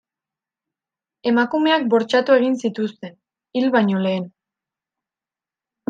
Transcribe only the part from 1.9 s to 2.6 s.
bortxatu egin